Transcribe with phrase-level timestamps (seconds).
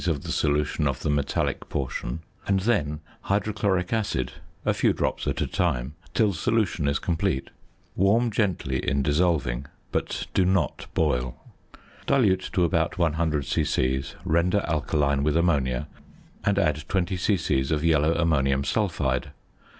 [0.07, 4.31] of the solution of the metallic portion and then hydrochloric acid
[4.65, 7.51] (a few drops at a time) till solution is complete.
[7.95, 11.35] Warm gently in dissolving, but do not boil.
[12.07, 15.87] Dilute to about 100 c.c., render alkaline with ammonia,
[16.43, 17.59] and add 20 c.c.
[17.71, 19.29] of yellow ammonium sulphide.